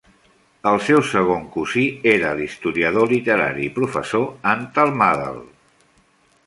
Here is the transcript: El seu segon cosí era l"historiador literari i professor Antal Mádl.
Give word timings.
El 0.69 0.79
seu 0.85 1.01
segon 1.09 1.43
cosí 1.57 1.83
era 2.13 2.31
l"historiador 2.39 3.13
literari 3.15 3.67
i 3.69 3.73
professor 3.79 4.27
Antal 4.55 4.97
Mádl. 5.03 5.41